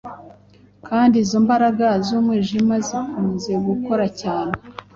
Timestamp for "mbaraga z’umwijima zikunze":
1.45-3.51